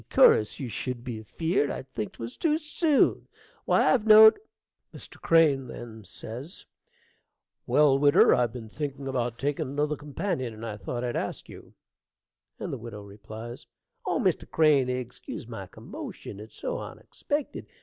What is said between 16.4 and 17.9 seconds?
so onexpected.